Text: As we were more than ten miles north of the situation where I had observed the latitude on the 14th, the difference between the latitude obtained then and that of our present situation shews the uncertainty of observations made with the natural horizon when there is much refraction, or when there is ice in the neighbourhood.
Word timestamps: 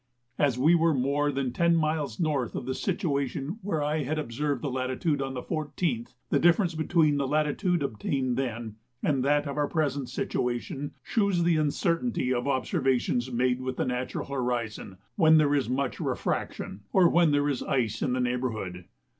As 0.39 0.57
we 0.57 0.73
were 0.73 0.95
more 0.95 1.31
than 1.31 1.53
ten 1.53 1.75
miles 1.75 2.19
north 2.19 2.55
of 2.55 2.65
the 2.65 2.73
situation 2.73 3.59
where 3.61 3.83
I 3.83 4.01
had 4.01 4.17
observed 4.17 4.63
the 4.63 4.71
latitude 4.71 5.21
on 5.21 5.35
the 5.35 5.43
14th, 5.43 6.15
the 6.31 6.39
difference 6.39 6.73
between 6.73 7.17
the 7.17 7.27
latitude 7.27 7.83
obtained 7.83 8.35
then 8.35 8.77
and 9.03 9.23
that 9.23 9.45
of 9.45 9.57
our 9.57 9.67
present 9.67 10.09
situation 10.09 10.95
shews 11.03 11.43
the 11.43 11.57
uncertainty 11.57 12.33
of 12.33 12.47
observations 12.47 13.31
made 13.31 13.61
with 13.61 13.77
the 13.77 13.85
natural 13.85 14.25
horizon 14.25 14.97
when 15.17 15.37
there 15.37 15.53
is 15.53 15.69
much 15.69 15.99
refraction, 15.99 16.81
or 16.91 17.07
when 17.07 17.29
there 17.29 17.47
is 17.47 17.61
ice 17.61 18.01
in 18.01 18.13
the 18.13 18.19
neighbourhood. 18.19 18.85